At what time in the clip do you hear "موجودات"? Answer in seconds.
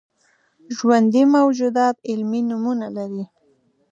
1.35-1.95